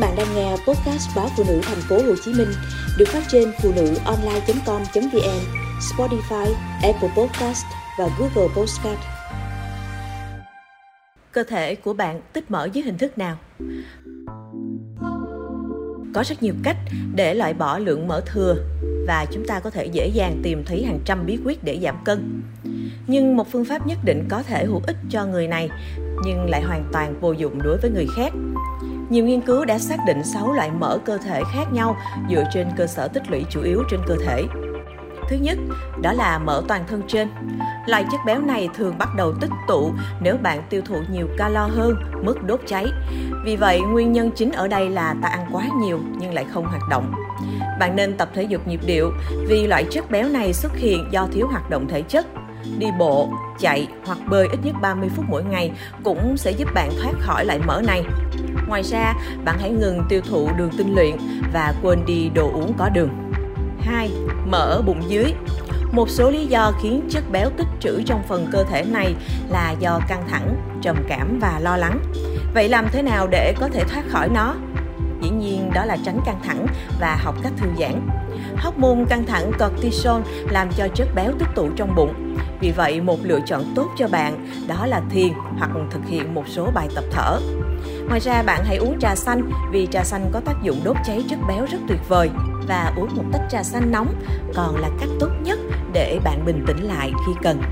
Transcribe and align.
bạn 0.00 0.14
đang 0.16 0.34
nghe 0.34 0.50
podcast 0.50 1.16
báo 1.16 1.28
phụ 1.36 1.44
nữ 1.48 1.60
thành 1.62 1.80
phố 1.88 1.96
Hồ 1.96 2.14
Chí 2.24 2.32
Minh 2.34 2.48
được 2.98 3.08
phát 3.08 3.22
trên 3.28 3.52
phụ 3.62 3.72
nữ 3.76 3.94
online.com.vn, 4.04 5.40
Spotify, 5.80 6.52
Apple 6.82 7.08
Podcast 7.16 7.64
và 7.98 8.08
Google 8.18 8.54
Podcast. 8.56 8.98
Cơ 11.32 11.42
thể 11.42 11.74
của 11.74 11.92
bạn 11.92 12.20
tích 12.32 12.50
mỡ 12.50 12.68
dưới 12.72 12.84
hình 12.84 12.98
thức 12.98 13.18
nào? 13.18 13.36
Có 16.14 16.24
rất 16.26 16.42
nhiều 16.42 16.54
cách 16.62 16.76
để 17.14 17.34
loại 17.34 17.54
bỏ 17.54 17.78
lượng 17.78 18.08
mỡ 18.08 18.20
thừa 18.26 18.56
và 19.06 19.26
chúng 19.32 19.46
ta 19.46 19.60
có 19.60 19.70
thể 19.70 19.86
dễ 19.86 20.08
dàng 20.14 20.40
tìm 20.42 20.64
thấy 20.66 20.84
hàng 20.84 21.00
trăm 21.04 21.26
bí 21.26 21.38
quyết 21.44 21.64
để 21.64 21.78
giảm 21.82 21.96
cân. 22.04 22.42
Nhưng 23.06 23.36
một 23.36 23.52
phương 23.52 23.64
pháp 23.64 23.86
nhất 23.86 23.98
định 24.04 24.28
có 24.30 24.42
thể 24.42 24.64
hữu 24.64 24.80
ích 24.86 24.96
cho 25.10 25.26
người 25.26 25.48
này 25.48 25.70
nhưng 26.24 26.50
lại 26.50 26.62
hoàn 26.62 26.84
toàn 26.92 27.20
vô 27.20 27.32
dụng 27.32 27.62
đối 27.62 27.78
với 27.78 27.90
người 27.90 28.06
khác. 28.16 28.32
Nhiều 29.10 29.24
nghiên 29.24 29.40
cứu 29.40 29.64
đã 29.64 29.78
xác 29.78 29.96
định 30.06 30.24
6 30.24 30.52
loại 30.52 30.70
mỡ 30.70 30.98
cơ 31.04 31.18
thể 31.18 31.42
khác 31.52 31.64
nhau 31.72 31.96
dựa 32.30 32.44
trên 32.52 32.68
cơ 32.76 32.86
sở 32.86 33.08
tích 33.08 33.30
lũy 33.30 33.44
chủ 33.50 33.62
yếu 33.62 33.82
trên 33.90 34.00
cơ 34.06 34.16
thể. 34.26 34.44
Thứ 35.28 35.36
nhất, 35.36 35.58
đó 36.02 36.12
là 36.12 36.38
mỡ 36.38 36.62
toàn 36.68 36.84
thân 36.88 37.02
trên. 37.08 37.28
Loại 37.86 38.04
chất 38.12 38.20
béo 38.26 38.40
này 38.40 38.68
thường 38.74 38.98
bắt 38.98 39.08
đầu 39.16 39.32
tích 39.40 39.50
tụ 39.68 39.92
nếu 40.20 40.36
bạn 40.36 40.62
tiêu 40.70 40.82
thụ 40.84 40.96
nhiều 41.10 41.28
calo 41.38 41.66
hơn 41.66 41.94
mức 42.22 42.42
đốt 42.42 42.60
cháy. 42.66 42.86
Vì 43.44 43.56
vậy, 43.56 43.80
nguyên 43.80 44.12
nhân 44.12 44.30
chính 44.36 44.52
ở 44.52 44.68
đây 44.68 44.90
là 44.90 45.14
ta 45.22 45.28
ăn 45.28 45.46
quá 45.52 45.64
nhiều 45.82 46.00
nhưng 46.18 46.34
lại 46.34 46.46
không 46.52 46.64
hoạt 46.64 46.82
động. 46.90 47.12
Bạn 47.80 47.96
nên 47.96 48.16
tập 48.16 48.30
thể 48.34 48.42
dục 48.42 48.68
nhịp 48.68 48.80
điệu 48.86 49.12
vì 49.48 49.66
loại 49.66 49.84
chất 49.90 50.10
béo 50.10 50.28
này 50.28 50.52
xuất 50.52 50.76
hiện 50.76 51.08
do 51.10 51.28
thiếu 51.32 51.46
hoạt 51.48 51.70
động 51.70 51.88
thể 51.88 52.02
chất 52.02 52.26
đi 52.78 52.86
bộ, 52.98 53.28
chạy 53.58 53.88
hoặc 54.06 54.18
bơi 54.28 54.48
ít 54.48 54.58
nhất 54.64 54.74
30 54.82 55.08
phút 55.16 55.24
mỗi 55.28 55.44
ngày 55.44 55.72
cũng 56.04 56.36
sẽ 56.36 56.50
giúp 56.50 56.68
bạn 56.74 56.90
thoát 57.02 57.12
khỏi 57.20 57.44
loại 57.44 57.58
mỡ 57.66 57.82
này. 57.86 58.04
Ngoài 58.70 58.82
ra, 58.82 59.14
bạn 59.44 59.58
hãy 59.60 59.70
ngừng 59.70 60.02
tiêu 60.08 60.20
thụ 60.30 60.50
đường 60.56 60.70
tinh 60.78 60.94
luyện 60.94 61.16
và 61.52 61.74
quên 61.82 62.06
đi 62.06 62.30
đồ 62.34 62.50
uống 62.52 62.72
có 62.78 62.88
đường. 62.88 63.08
2. 63.80 64.10
Mỡ 64.46 64.82
bụng 64.86 65.02
dưới 65.08 65.34
một 65.92 66.10
số 66.10 66.30
lý 66.30 66.46
do 66.46 66.72
khiến 66.82 67.02
chất 67.10 67.24
béo 67.32 67.50
tích 67.50 67.66
trữ 67.80 68.02
trong 68.06 68.22
phần 68.28 68.46
cơ 68.52 68.64
thể 68.64 68.82
này 68.82 69.14
là 69.48 69.74
do 69.78 70.00
căng 70.08 70.24
thẳng, 70.28 70.56
trầm 70.82 70.96
cảm 71.08 71.38
và 71.40 71.60
lo 71.62 71.76
lắng. 71.76 72.00
Vậy 72.54 72.68
làm 72.68 72.86
thế 72.92 73.02
nào 73.02 73.26
để 73.26 73.54
có 73.60 73.68
thể 73.68 73.84
thoát 73.84 74.02
khỏi 74.08 74.28
nó? 74.28 74.54
Dĩ 75.22 75.30
nhiên 75.30 75.70
đó 75.74 75.84
là 75.84 75.96
tránh 76.04 76.20
căng 76.26 76.40
thẳng 76.44 76.66
và 77.00 77.18
học 77.22 77.34
cách 77.42 77.52
thư 77.56 77.66
giãn. 77.78 78.08
Hóc 78.56 78.78
môn 78.78 79.04
căng 79.08 79.26
thẳng 79.26 79.52
cortisol 79.58 80.22
làm 80.50 80.68
cho 80.76 80.88
chất 80.94 81.08
béo 81.14 81.32
tích 81.38 81.48
tụ 81.54 81.68
trong 81.76 81.94
bụng. 81.94 82.36
Vì 82.60 82.70
vậy, 82.70 83.00
một 83.00 83.18
lựa 83.22 83.40
chọn 83.46 83.64
tốt 83.74 83.88
cho 83.98 84.08
bạn 84.08 84.46
đó 84.68 84.86
là 84.86 85.02
thiền 85.10 85.32
hoặc 85.58 85.70
thực 85.90 86.06
hiện 86.06 86.34
một 86.34 86.44
số 86.48 86.70
bài 86.74 86.88
tập 86.94 87.04
thở. 87.10 87.38
Ngoài 88.08 88.20
ra, 88.20 88.42
bạn 88.42 88.64
hãy 88.64 88.76
uống 88.76 88.98
trà 89.00 89.14
xanh 89.14 89.50
vì 89.70 89.88
trà 89.90 90.04
xanh 90.04 90.30
có 90.32 90.40
tác 90.40 90.54
dụng 90.62 90.80
đốt 90.84 90.96
cháy 91.06 91.24
chất 91.30 91.38
béo 91.48 91.66
rất 91.70 91.78
tuyệt 91.88 92.00
vời 92.08 92.30
và 92.68 92.92
uống 92.96 93.08
một 93.16 93.24
tách 93.32 93.42
trà 93.50 93.62
xanh 93.62 93.92
nóng 93.92 94.14
còn 94.54 94.76
là 94.76 94.88
cách 95.00 95.08
tốt 95.20 95.30
nhất 95.42 95.58
để 95.92 96.20
bạn 96.24 96.44
bình 96.46 96.64
tĩnh 96.66 96.82
lại 96.82 97.12
khi 97.26 97.32
cần. 97.42 97.62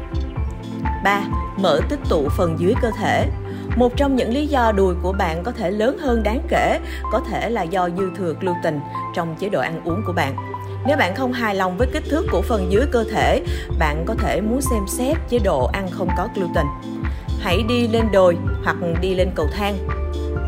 3. 1.04 1.22
Mỡ 1.56 1.80
tích 1.88 2.00
tụ 2.08 2.28
phần 2.36 2.56
dưới 2.58 2.74
cơ 2.82 2.90
thể. 2.98 3.28
Một 3.76 3.96
trong 3.96 4.16
những 4.16 4.34
lý 4.34 4.46
do 4.46 4.72
đùi 4.72 4.94
của 5.02 5.12
bạn 5.12 5.42
có 5.44 5.52
thể 5.52 5.70
lớn 5.70 5.98
hơn 5.98 6.22
đáng 6.22 6.40
kể 6.48 6.80
có 7.12 7.20
thể 7.20 7.50
là 7.50 7.62
do 7.62 7.88
dư 7.98 8.10
thừa 8.16 8.34
gluten 8.40 8.80
trong 9.14 9.36
chế 9.36 9.48
độ 9.48 9.60
ăn 9.60 9.80
uống 9.84 10.02
của 10.06 10.12
bạn. 10.12 10.36
Nếu 10.86 10.96
bạn 10.96 11.14
không 11.14 11.32
hài 11.32 11.54
lòng 11.54 11.76
với 11.76 11.88
kích 11.92 12.04
thước 12.10 12.26
của 12.32 12.42
phần 12.42 12.72
dưới 12.72 12.86
cơ 12.92 13.04
thể, 13.04 13.42
bạn 13.78 14.04
có 14.06 14.14
thể 14.14 14.40
muốn 14.40 14.60
xem 14.60 14.82
xét 14.88 15.16
chế 15.28 15.38
độ 15.38 15.70
ăn 15.72 15.88
không 15.90 16.08
có 16.16 16.28
gluten. 16.34 16.66
Hãy 17.40 17.62
đi 17.68 17.88
lên 17.88 18.04
đồi 18.12 18.36
hoặc 18.64 18.76
đi 19.00 19.14
lên 19.14 19.30
cầu 19.34 19.46
thang. 19.52 19.78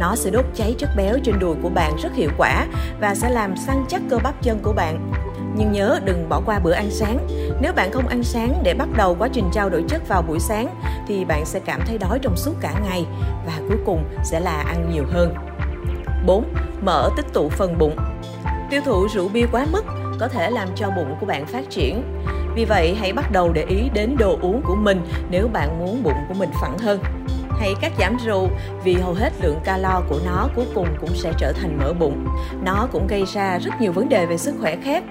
Nó 0.01 0.17
sẽ 0.17 0.31
đốt 0.31 0.45
cháy 0.55 0.75
chất 0.79 0.91
béo 0.97 1.19
trên 1.25 1.39
đùi 1.39 1.57
của 1.63 1.69
bạn 1.69 1.97
rất 2.03 2.15
hiệu 2.15 2.31
quả 2.39 2.67
và 3.01 3.15
sẽ 3.15 3.31
làm 3.31 3.57
săn 3.57 3.85
chắc 3.89 4.03
cơ 4.11 4.19
bắp 4.19 4.43
chân 4.43 4.59
của 4.63 4.73
bạn. 4.73 5.13
Nhưng 5.57 5.73
nhớ 5.73 6.01
đừng 6.05 6.29
bỏ 6.29 6.41
qua 6.47 6.59
bữa 6.59 6.73
ăn 6.73 6.91
sáng. 6.91 7.27
Nếu 7.61 7.73
bạn 7.73 7.93
không 7.93 8.09
ăn 8.09 8.23
sáng 8.23 8.61
để 8.63 8.75
bắt 8.75 8.89
đầu 8.97 9.17
quá 9.19 9.29
trình 9.33 9.51
trao 9.53 9.71
đổi 9.71 9.85
chất 9.89 10.09
vào 10.09 10.23
buổi 10.23 10.39
sáng 10.41 10.67
thì 11.09 11.25
bạn 11.25 11.45
sẽ 11.45 11.61
cảm 11.61 11.81
thấy 11.87 11.99
đói 11.99 12.19
trong 12.23 12.37
suốt 12.37 12.53
cả 12.61 12.75
ngày 12.85 13.07
và 13.47 13.53
cuối 13.69 13.79
cùng 13.87 14.05
sẽ 14.25 14.41
là 14.41 14.63
ăn 14.63 14.91
nhiều 14.93 15.05
hơn. 15.11 15.35
4. 16.27 16.45
Mỡ 16.83 17.11
tích 17.17 17.27
tụ 17.33 17.49
phần 17.49 17.79
bụng. 17.79 17.97
Tiêu 18.71 18.81
thụ 18.85 19.09
rượu 19.09 19.29
bia 19.29 19.47
quá 19.53 19.67
mức 19.73 19.85
có 20.19 20.29
thể 20.29 20.51
làm 20.51 20.69
cho 20.75 20.91
bụng 20.91 21.17
của 21.21 21.27
bạn 21.27 21.47
phát 21.47 21.71
triển. 21.71 22.03
Vì 22.55 22.65
vậy, 22.65 22.95
hãy 22.95 23.13
bắt 23.13 23.33
đầu 23.33 23.53
để 23.53 23.65
ý 23.69 23.91
đến 23.95 24.17
đồ 24.19 24.39
uống 24.43 24.63
của 24.65 24.77
mình 24.77 25.07
nếu 25.31 25.49
bạn 25.53 25.79
muốn 25.79 26.03
bụng 26.03 26.19
của 26.29 26.35
mình 26.35 26.51
phẳng 26.61 26.79
hơn. 26.79 27.01
Hãy 27.61 27.75
cắt 27.81 27.93
giảm 27.99 28.17
rượu 28.25 28.49
vì 28.85 28.95
hầu 28.95 29.15
hết 29.15 29.33
lượng 29.43 29.61
calo 29.65 30.03
của 30.09 30.19
nó 30.27 30.49
cuối 30.57 30.65
cùng 30.75 30.89
cũng 31.01 31.15
sẽ 31.15 31.33
trở 31.39 31.53
thành 31.53 31.79
mỡ 31.79 31.93
bụng. 31.93 32.27
Nó 32.65 32.89
cũng 32.93 33.07
gây 33.07 33.25
ra 33.35 33.59
rất 33.59 33.71
nhiều 33.81 33.93
vấn 33.93 34.09
đề 34.09 34.27
về 34.27 34.37
sức 34.37 34.55
khỏe 34.61 34.77
khác. 34.85 35.05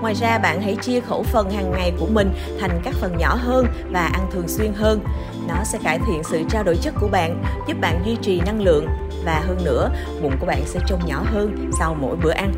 Ngoài 0.00 0.14
ra 0.14 0.38
bạn 0.38 0.62
hãy 0.62 0.76
chia 0.76 1.00
khẩu 1.00 1.22
phần 1.22 1.50
hàng 1.50 1.70
ngày 1.70 1.92
của 2.00 2.06
mình 2.06 2.30
thành 2.60 2.80
các 2.84 2.94
phần 2.94 3.16
nhỏ 3.18 3.34
hơn 3.34 3.66
và 3.90 4.06
ăn 4.06 4.26
thường 4.32 4.48
xuyên 4.48 4.72
hơn. 4.72 5.00
Nó 5.48 5.64
sẽ 5.64 5.78
cải 5.84 5.98
thiện 6.06 6.24
sự 6.24 6.42
trao 6.50 6.64
đổi 6.64 6.76
chất 6.76 6.94
của 7.00 7.08
bạn, 7.08 7.42
giúp 7.68 7.80
bạn 7.80 8.02
duy 8.04 8.16
trì 8.22 8.40
năng 8.40 8.62
lượng 8.62 8.86
và 9.24 9.42
hơn 9.46 9.64
nữa, 9.64 9.90
bụng 10.22 10.36
của 10.40 10.46
bạn 10.46 10.62
sẽ 10.66 10.80
trông 10.86 11.00
nhỏ 11.06 11.22
hơn 11.26 11.70
sau 11.78 11.96
mỗi 12.00 12.16
bữa 12.16 12.32
ăn. 12.32 12.52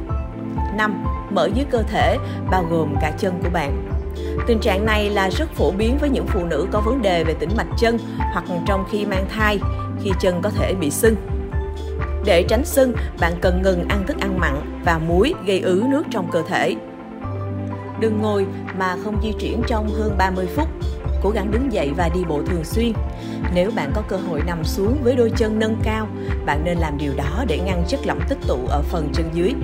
5. 0.76 1.04
Mỡ 1.30 1.48
dưới 1.54 1.64
cơ 1.70 1.82
thể 1.82 2.16
bao 2.50 2.64
gồm 2.70 2.94
cả 3.00 3.12
chân 3.18 3.40
của 3.42 3.50
bạn. 3.52 3.93
Tình 4.46 4.58
trạng 4.58 4.86
này 4.86 5.10
là 5.10 5.30
rất 5.30 5.50
phổ 5.54 5.70
biến 5.70 5.98
với 5.98 6.10
những 6.10 6.26
phụ 6.26 6.44
nữ 6.44 6.66
có 6.72 6.80
vấn 6.80 7.02
đề 7.02 7.24
về 7.24 7.34
tĩnh 7.34 7.50
mạch 7.56 7.68
chân 7.78 7.98
hoặc 8.32 8.44
trong 8.66 8.84
khi 8.90 9.06
mang 9.06 9.26
thai, 9.30 9.58
khi 10.02 10.10
chân 10.20 10.40
có 10.42 10.50
thể 10.50 10.74
bị 10.74 10.90
sưng. 10.90 11.16
Để 12.24 12.42
tránh 12.48 12.64
sưng, 12.64 12.92
bạn 13.20 13.32
cần 13.40 13.62
ngừng 13.62 13.88
ăn 13.88 14.06
thức 14.06 14.16
ăn 14.20 14.38
mặn 14.40 14.82
và 14.84 14.98
muối 14.98 15.34
gây 15.46 15.60
ứ 15.60 15.84
nước 15.88 16.02
trong 16.10 16.30
cơ 16.30 16.42
thể. 16.48 16.76
Đừng 18.00 18.22
ngồi 18.22 18.46
mà 18.78 18.96
không 19.04 19.22
di 19.22 19.32
chuyển 19.32 19.62
trong 19.66 19.88
hơn 19.88 20.14
30 20.18 20.46
phút. 20.56 20.68
Cố 21.22 21.30
gắng 21.30 21.50
đứng 21.50 21.72
dậy 21.72 21.90
và 21.96 22.08
đi 22.14 22.20
bộ 22.28 22.42
thường 22.46 22.64
xuyên. 22.64 22.92
Nếu 23.54 23.70
bạn 23.76 23.92
có 23.94 24.02
cơ 24.08 24.16
hội 24.16 24.40
nằm 24.46 24.64
xuống 24.64 24.96
với 25.04 25.16
đôi 25.16 25.32
chân 25.36 25.58
nâng 25.58 25.76
cao, 25.82 26.08
bạn 26.46 26.64
nên 26.64 26.78
làm 26.78 26.98
điều 26.98 27.12
đó 27.16 27.44
để 27.48 27.58
ngăn 27.58 27.84
chất 27.88 28.00
lỏng 28.06 28.20
tích 28.28 28.38
tụ 28.46 28.58
ở 28.68 28.82
phần 28.82 29.08
chân 29.12 29.30
dưới. 29.34 29.54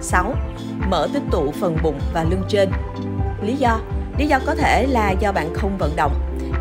6. 0.00 0.34
Mở 0.88 1.08
tích 1.12 1.22
tụ 1.30 1.50
phần 1.50 1.76
bụng 1.82 2.00
và 2.14 2.24
lưng 2.24 2.42
trên. 2.48 2.70
Lý 3.42 3.54
do? 3.54 3.80
Lý 4.18 4.26
do 4.26 4.38
có 4.46 4.54
thể 4.54 4.86
là 4.86 5.10
do 5.10 5.32
bạn 5.32 5.54
không 5.54 5.78
vận 5.78 5.96
động. 5.96 6.12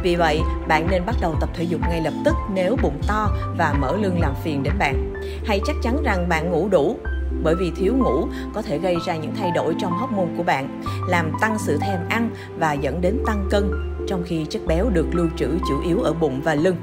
Vì 0.04 0.16
vậy, 0.16 0.42
bạn 0.68 0.88
nên 0.92 1.06
bắt 1.06 1.16
đầu 1.22 1.36
tập 1.40 1.50
thể 1.54 1.64
dục 1.64 1.82
ngay 1.90 2.02
lập 2.02 2.14
tức 2.26 2.34
nếu 2.54 2.78
bụng 2.82 3.02
to 3.08 3.32
và 3.58 3.76
mỡ 3.80 3.98
lưng 3.98 4.20
làm 4.20 4.34
phiền 4.44 4.64
đến 4.64 4.74
bạn. 4.80 5.14
Hãy 5.46 5.60
chắc 5.66 5.76
chắn 5.84 6.04
rằng 6.04 6.30
bạn 6.30 6.52
ngủ 6.52 6.68
đủ, 6.72 6.98
bởi 7.44 7.56
vì 7.56 7.72
thiếu 7.76 7.94
ngủ 7.98 8.28
có 8.54 8.62
thể 8.62 8.78
gây 8.78 8.96
ra 9.06 9.16
những 9.16 9.36
thay 9.36 9.52
đổi 9.52 9.76
trong 9.80 9.92
hóc 9.92 10.12
môn 10.12 10.28
của 10.38 10.44
bạn, 10.44 10.82
làm 11.08 11.32
tăng 11.42 11.60
sự 11.60 11.78
thèm 11.78 12.00
ăn 12.10 12.30
và 12.58 12.74
dẫn 12.74 13.02
đến 13.02 13.18
tăng 13.26 13.48
cân, 13.52 13.72
trong 14.08 14.24
khi 14.26 14.46
chất 14.50 14.62
béo 14.68 14.90
được 14.90 15.08
lưu 15.12 15.28
trữ 15.38 15.50
chủ 15.70 15.82
yếu 15.82 16.02
ở 16.02 16.14
bụng 16.14 16.42
và 16.44 16.56
lưng. 16.56 16.76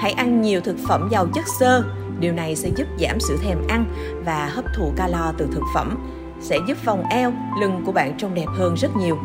Hãy 0.00 0.12
ăn 0.12 0.42
nhiều 0.42 0.60
thực 0.60 0.76
phẩm 0.88 1.08
giàu 1.10 1.26
chất 1.34 1.44
xơ, 1.60 1.84
điều 2.20 2.32
này 2.32 2.56
sẽ 2.56 2.68
giúp 2.76 2.86
giảm 2.98 3.20
sự 3.20 3.38
thèm 3.42 3.58
ăn 3.68 3.84
và 4.24 4.46
hấp 4.46 4.64
thụ 4.74 4.92
calo 4.96 5.32
từ 5.38 5.48
thực 5.52 5.62
phẩm, 5.74 5.98
sẽ 6.40 6.58
giúp 6.68 6.84
vòng 6.84 7.04
eo, 7.10 7.32
lưng 7.60 7.82
của 7.86 7.92
bạn 7.92 8.14
trông 8.18 8.34
đẹp 8.34 8.46
hơn 8.46 8.74
rất 8.74 8.96
nhiều. 8.96 9.18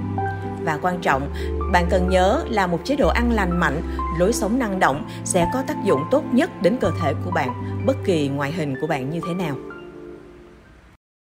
Và 0.63 0.79
quan 0.81 0.99
trọng, 1.01 1.33
bạn 1.71 1.87
cần 1.89 2.09
nhớ 2.09 2.43
là 2.49 2.67
một 2.67 2.79
chế 2.83 2.95
độ 2.95 3.07
ăn 3.07 3.31
lành 3.31 3.59
mạnh, 3.59 3.81
lối 4.19 4.33
sống 4.33 4.59
năng 4.59 4.79
động 4.79 5.05
sẽ 5.23 5.47
có 5.53 5.63
tác 5.67 5.75
dụng 5.85 6.01
tốt 6.11 6.23
nhất 6.31 6.49
đến 6.61 6.77
cơ 6.81 6.91
thể 7.01 7.13
của 7.25 7.31
bạn, 7.31 7.49
bất 7.85 7.97
kỳ 8.05 8.27
ngoại 8.27 8.51
hình 8.51 8.75
của 8.81 8.87
bạn 8.87 9.09
như 9.09 9.19
thế 9.27 9.33
nào. 9.33 9.55